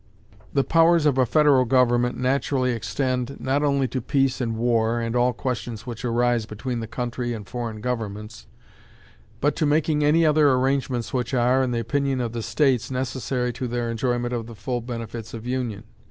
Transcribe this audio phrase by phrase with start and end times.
[0.51, 5.15] The powers of a federal government naturally extend not only to peace and war, and
[5.15, 8.47] all questions which arise between the country and foreign governments,
[9.41, 13.53] but to making any other arrangements which are, in the opinion of the states, necessary
[13.53, 15.83] to their enjoyment of the full benefits of union.